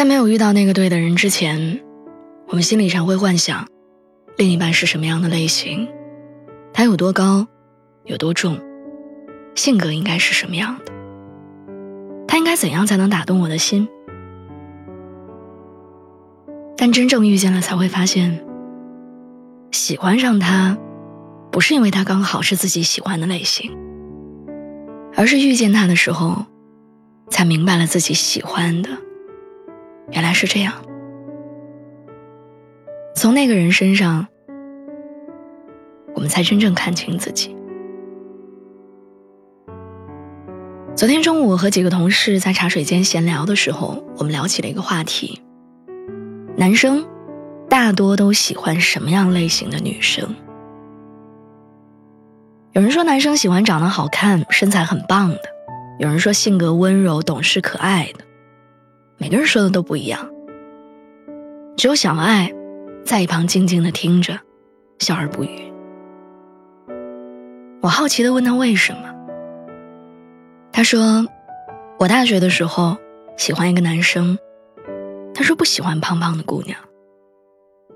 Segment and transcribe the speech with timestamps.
[0.00, 1.78] 在没有遇到那个对的人之前，
[2.46, 3.68] 我们心里常会幻想，
[4.38, 5.86] 另一半是什么样的类型，
[6.72, 7.46] 他有多高，
[8.04, 8.58] 有多重，
[9.54, 10.92] 性格应该是什么样的，
[12.26, 13.86] 他应该怎样才能打动我的心？
[16.78, 18.42] 但真正遇见了，才会发现，
[19.70, 20.78] 喜欢上他，
[21.52, 23.70] 不是因为他刚好是自己喜欢的类型，
[25.14, 26.46] 而是遇见他的时候，
[27.28, 28.88] 才明白了自己喜欢的。
[30.12, 30.72] 原来是这样。
[33.14, 34.26] 从那个人身上，
[36.14, 37.54] 我们才真正看清自己。
[40.96, 45.40] 昨天中午我和几个同事在茶水间闲聊的时候，我们聊起了一个话题：
[46.56, 47.06] 男生
[47.68, 50.34] 大多都喜欢什么样类型的女生？
[52.72, 55.38] 有人说男生喜欢长得好看、身材很棒的；
[55.98, 58.24] 有人说性格温柔、懂事可爱的。
[59.20, 60.30] 每个人说的都不一样，
[61.76, 62.50] 只有小爱
[63.04, 64.40] 在一旁静静的听着，
[64.98, 65.70] 笑而不语。
[67.82, 69.14] 我好奇的问他为什么，
[70.72, 71.26] 他说
[72.00, 72.96] ：“我大学的时候
[73.36, 74.38] 喜欢一个男生，
[75.34, 76.80] 他说不喜欢胖胖的姑娘，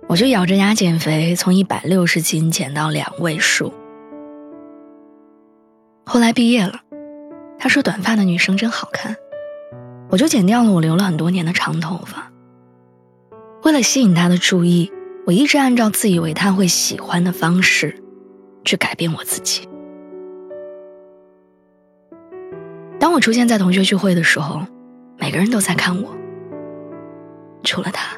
[0.07, 3.73] 我就咬着牙减肥，从一百六十斤减到两位数。
[6.05, 6.81] 后来毕业了，
[7.59, 9.17] 他说短发的女生真好看。”
[10.15, 12.31] 我就剪掉了我留了很多年的长头发。
[13.65, 14.93] 为了吸引他的注意，
[15.27, 18.01] 我一直按照自以为他会喜欢的方式，
[18.65, 19.69] 去改变我自己。
[23.01, 24.65] 当我出现在同学聚会的时候，
[25.19, 26.15] 每个人都在看我，
[27.65, 28.17] 除了他。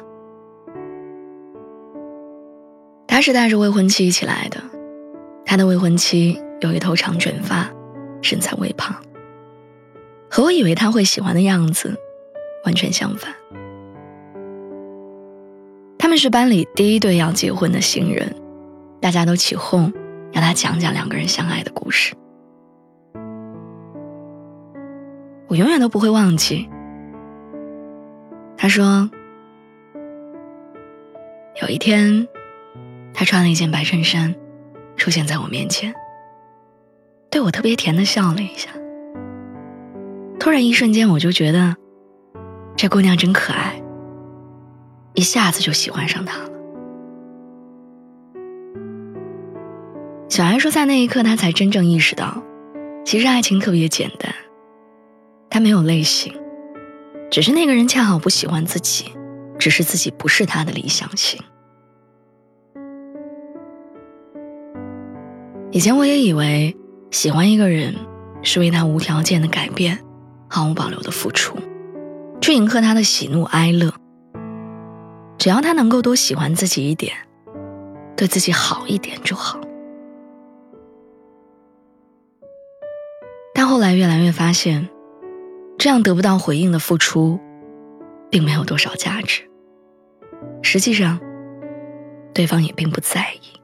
[3.07, 4.61] 他是带着未婚妻一起来的，
[5.43, 7.67] 他的未婚妻有一头长卷发，
[8.21, 8.95] 身材微胖。
[10.37, 11.99] 和我以为他会喜欢的样子
[12.63, 13.33] 完全相反。
[15.97, 18.35] 他们是班里第一对要结婚的新人，
[19.01, 19.91] 大家都起哄，
[20.33, 22.13] 要他讲讲两个人相爱的故事。
[25.47, 26.69] 我永远都不会忘记。
[28.55, 29.09] 他说，
[31.63, 32.27] 有一天，
[33.11, 34.35] 他穿了一件白衬衫，
[34.97, 35.95] 出现在我面前，
[37.31, 38.69] 对我特别甜的笑了一下。
[40.47, 41.75] 突然，一瞬间，我就觉得
[42.77, 43.83] 这姑娘真可爱，
[45.13, 46.49] 一下子就喜欢上她了。
[50.29, 52.41] 小艾说，在那一刻，她才真正意识到，
[53.03, 54.33] 其实爱情特别简单，
[55.49, 56.33] 它没有类型，
[57.29, 59.11] 只是那个人恰好不喜欢自己，
[59.59, 61.41] 只是自己不是他的理想型。
[65.71, 66.73] 以前我也以为，
[67.11, 67.93] 喜欢一个人
[68.43, 69.99] 是为他无条件的改变。
[70.49, 71.57] 毫无保留的付出，
[72.41, 73.93] 去迎合他的喜怒哀乐。
[75.37, 77.13] 只要他能够多喜欢自己一点，
[78.15, 79.59] 对自己好一点就好。
[83.53, 84.89] 但后来越来越发现，
[85.77, 87.39] 这样得不到回应的付出，
[88.29, 89.43] 并没有多少价值。
[90.63, 91.19] 实际上，
[92.33, 93.59] 对方也并不在意。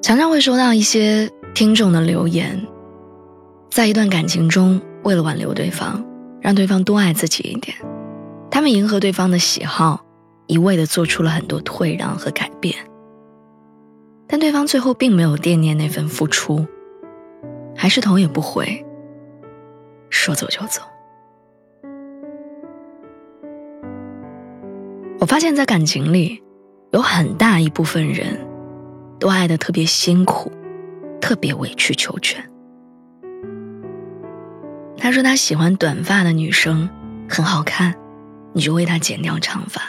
[0.00, 1.30] 常常会收到一些。
[1.54, 2.66] 听众的留言，
[3.70, 6.04] 在一段感情中，为了挽留对方，
[6.40, 7.76] 让对方多爱自己一点，
[8.50, 10.04] 他们迎合对方的喜好，
[10.46, 12.74] 一味的做出了很多退让和改变。
[14.28, 16.64] 但对方最后并没有惦念那份付出，
[17.74, 18.84] 还是头也不回，
[20.10, 20.82] 说走就走。
[25.18, 26.40] 我发现，在感情里，
[26.92, 28.38] 有很大一部分人，
[29.18, 30.52] 都爱的特别辛苦。
[31.28, 32.42] 特别委曲求全。
[34.96, 36.88] 他说他喜欢短发的女生，
[37.28, 37.94] 很好看，
[38.54, 39.82] 你就为他剪掉长发。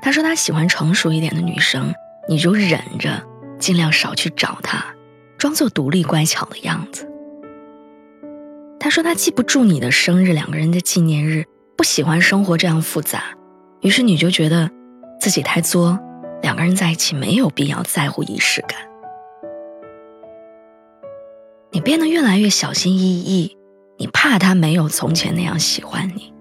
[0.00, 1.92] 他说他喜欢成熟一点的女生，
[2.26, 3.22] 你就忍着，
[3.58, 4.82] 尽量少去找他，
[5.36, 7.06] 装作独立乖巧的样子。
[8.80, 11.44] 他说他记不住你的生日，两个人的纪念日，
[11.76, 13.24] 不喜欢生活这样复杂，
[13.82, 14.70] 于是你就觉得
[15.20, 15.98] 自己太作，
[16.40, 18.87] 两个人在一起没有必要在乎仪式感。
[21.70, 23.56] 你变得越来越小心翼翼，
[23.98, 26.32] 你怕他没有从前那样喜欢你。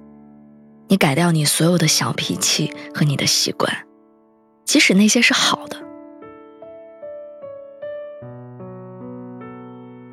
[0.88, 3.86] 你改掉你所有的小脾气和你的习惯，
[4.64, 5.78] 即使那些是好的。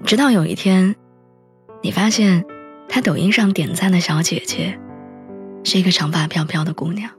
[0.05, 0.97] 直到有一天，
[1.81, 2.45] 你发现
[2.89, 4.79] 他抖音上点赞的小姐姐
[5.63, 7.13] 是一个长发飘飘的姑娘，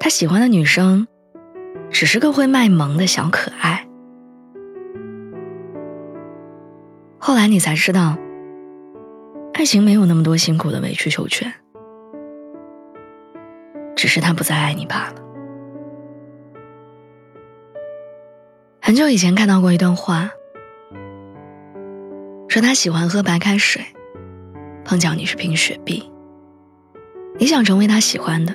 [0.00, 1.06] 他喜欢的女生
[1.90, 3.86] 只是个会卖萌的小可爱。
[7.20, 8.16] 后来你才知道。
[9.52, 11.52] 爱情没有那么多辛苦的委曲求全，
[13.94, 15.16] 只是他不再爱你罢了。
[18.80, 20.30] 很久以前看到过一段话，
[22.48, 23.84] 说他喜欢喝白开水，
[24.82, 26.10] 碰巧你是瓶雪碧，
[27.38, 28.54] 你想成为他喜欢的，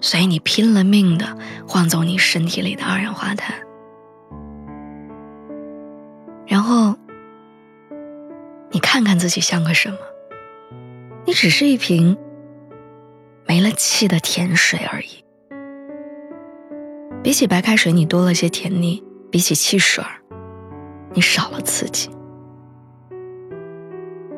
[0.00, 1.36] 所以你拼了命的
[1.68, 3.54] 晃走你身体里的二氧化碳，
[6.46, 6.96] 然后。
[8.70, 9.98] 你看看自己像个什么？
[11.24, 12.16] 你只是一瓶
[13.46, 15.24] 没了气的甜水而已。
[17.22, 20.20] 比起白开水，你多了些甜腻；比起汽水儿，
[21.14, 22.08] 你少了刺激。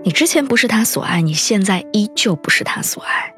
[0.02, 3.34] 你之前不是他所爱，你现在依旧不是他所爱。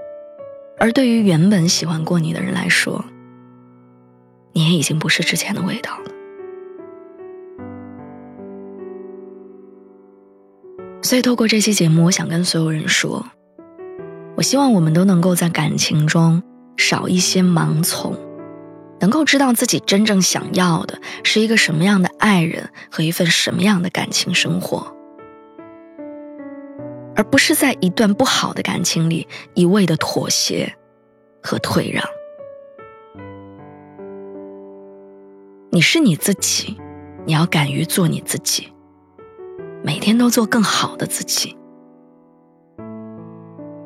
[0.78, 3.04] 而对于原本喜欢过你的人来说，
[4.52, 6.10] 你也已经不是之前的味道了。
[11.11, 13.27] 所以，透过这期节目，我想跟所有人说，
[14.37, 16.41] 我希望我们都能够在感情中
[16.77, 18.17] 少一些盲从，
[19.01, 24.87] 能够知道自己真正想要的是一个什么样的爱人和一份什么样的感情生活，
[27.17, 30.73] 而不是在一段不好的感情里一味的妥协
[31.43, 32.05] 和退让。
[35.73, 36.79] 你是你自己，
[37.27, 38.69] 你要敢于做你自己。
[39.82, 41.56] 每天都做更好的自己，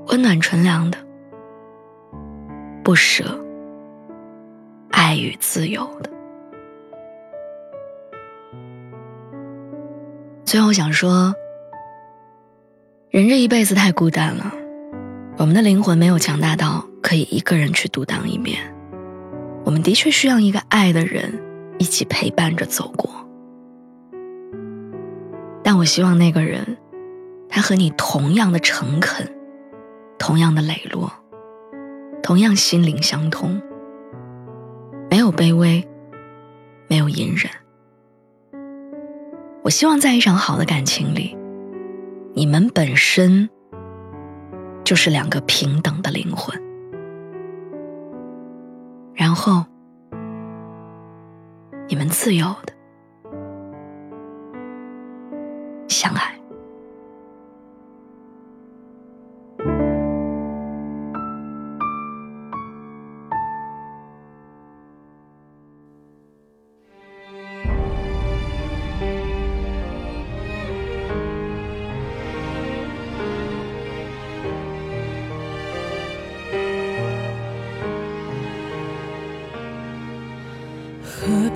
[0.08, 0.99] 温暖纯良的，
[2.82, 3.25] 不舍，
[4.91, 6.11] 爱与自由的。
[10.44, 11.35] 最后想说，
[13.11, 14.52] 人这一辈子太孤单了，
[15.38, 18.61] 我们的灵魂没有强大到可以一个人去独当一面，
[19.64, 21.40] 我们的确需要一个爱的人
[21.79, 23.11] 一起陪伴着走过。
[25.64, 26.76] 但我希望那个人，
[27.49, 29.34] 他和你同样的诚恳，
[30.19, 31.11] 同样的磊落，
[32.22, 33.62] 同样心灵相通，
[35.11, 35.88] 没有卑微，
[36.87, 37.50] 没有隐忍。
[39.62, 41.34] 我希望在一场好的感情里，
[42.34, 43.49] 你们本身
[44.84, 46.55] 就是两个平等的灵魂，
[49.14, 49.64] 然后
[51.88, 52.74] 你们自由的。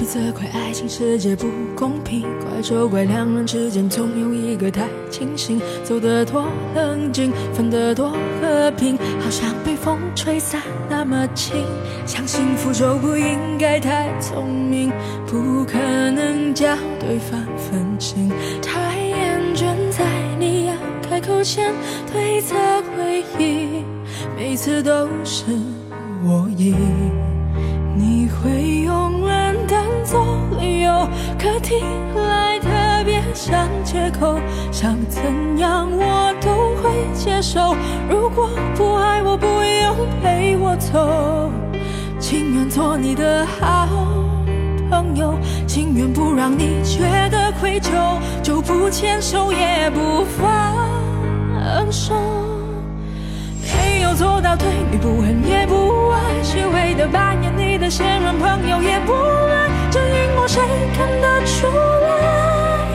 [0.08, 1.46] 责怪爱情世界不
[1.76, 2.22] 公平？
[2.40, 8.10] 怪就怪两人之间总有一个太清醒，走得多冷静，分得多
[8.40, 11.62] 和平，好像被风吹散那么轻。
[12.06, 14.90] 想幸福就不应该太聪明，
[15.26, 18.32] 不可能叫对方分心。
[18.62, 20.06] 太厌倦在
[20.38, 20.72] 你要
[21.02, 21.70] 开口前
[22.10, 22.54] 推测
[22.96, 23.84] 回忆，
[24.38, 25.44] 每次都是
[26.24, 26.74] 我赢。
[27.98, 30.24] 你会用冷淡做
[30.60, 31.80] 理由，可听
[32.14, 32.68] 来特
[33.04, 34.38] 别像借口。
[34.70, 35.20] 想怎
[35.58, 37.74] 样我都会接受。
[38.08, 41.50] 如果不爱我，不用陪我走，
[42.20, 43.88] 情愿做你的好
[44.88, 45.36] 朋友，
[45.66, 47.90] 情愿不让你觉得愧疚，
[48.44, 52.14] 就不牵手也不放手。
[54.08, 60.62] 要做到对你不恨也不爱，虚伪的扮演你的现任朋友也不赖，这荧幕谁
[60.96, 62.88] 看得出来？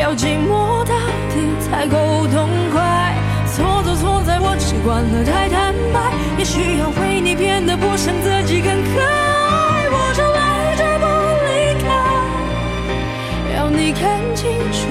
[0.00, 0.94] 要寂寞到
[1.28, 3.14] 底才够痛快。
[3.54, 9.90] 错就错在我习惯了太坦白，也需要为你变得不像自己更可爱。
[9.92, 11.06] 我就赖着不
[11.44, 11.88] 离开，
[13.58, 14.88] 要你看清楚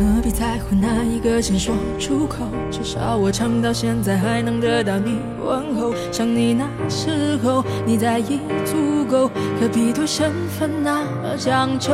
[0.00, 2.38] 何必在乎会哪一个先说出口？
[2.70, 5.92] 至少我唱到现在还能得到你问候。
[6.10, 9.28] 想你那时候，你在意足够，
[9.60, 11.92] 何必对身份那么讲究，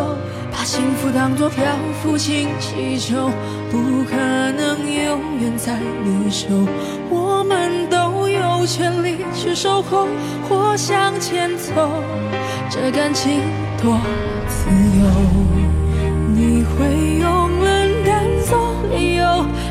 [0.52, 1.64] 把幸福当作漂
[2.00, 3.28] 浮氢气球，
[3.72, 6.46] 不可能永远在你手。
[7.10, 10.06] 我们都有权利去守候
[10.48, 11.90] 或向前走，
[12.70, 13.40] 这感情
[13.82, 13.98] 多
[14.46, 15.06] 自由。
[16.38, 17.25] 你会用，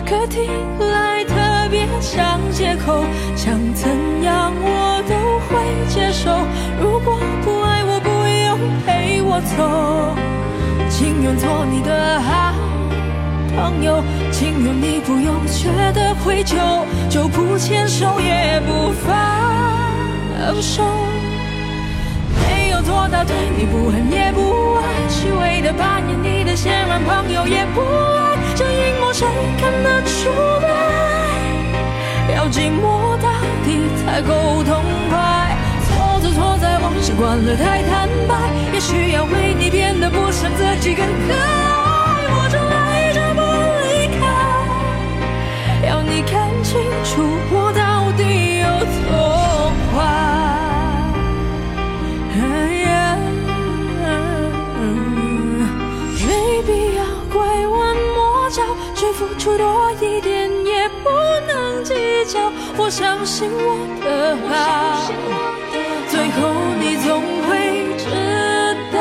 [0.05, 0.45] 可听
[0.79, 1.33] 来特
[1.69, 3.03] 别像借口。
[3.35, 3.89] 想怎
[4.24, 5.15] 样我都
[5.47, 5.53] 会
[5.89, 6.29] 接受。
[6.79, 8.09] 如果不爱我，不
[8.45, 10.15] 用陪我走，
[10.89, 12.53] 情愿做你的好
[13.55, 16.55] 朋友，情愿你不用觉得愧疚，
[17.09, 20.83] 就不牵手也不放手。
[22.47, 29.27] 没有做到对你不恨也不爱，虚伪的扮演你的现任朋友也不爱，这阴谋谁
[29.59, 30.29] 看得出
[30.62, 30.65] 来？
[32.35, 33.29] 要寂寞到
[33.65, 35.57] 底才够痛快。
[35.88, 38.31] 错就错在我习惯了太坦白，
[38.74, 41.64] 也需要为你变得不像自己更可。
[58.95, 61.09] 只付出多一点也不
[61.45, 61.93] 能计
[62.25, 62.39] 较，
[62.77, 65.11] 我相信我的好，
[66.07, 66.47] 最后
[66.79, 67.51] 你总会
[67.99, 68.05] 知
[68.95, 68.97] 道。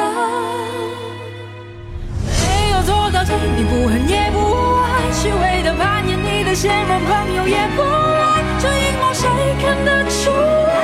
[2.42, 4.38] 没有做到对你不恨也不
[4.82, 9.30] 爱，虚伪的扮演你的现任朋友也不爱，这阴谋谁
[9.62, 10.28] 看得出
[10.66, 10.74] 来？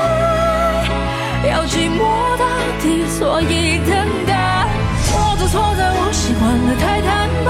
[1.50, 1.99] 要寂寞
[2.38, 2.47] 到
[2.81, 3.90] 底，所以等
[4.25, 4.31] 待。
[5.07, 7.49] 错就错在，我习惯了太坦白。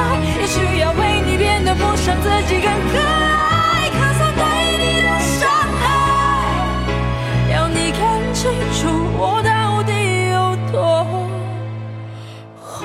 [2.71, 4.43] 两个爱，靠在对
[4.79, 5.41] 你的伤
[5.81, 5.83] 害，
[7.53, 8.01] 要你看
[8.33, 8.39] 清
[8.73, 8.79] 楚
[9.19, 9.91] 我到底
[10.31, 10.37] 有
[10.71, 10.79] 多
[12.63, 12.79] 坏。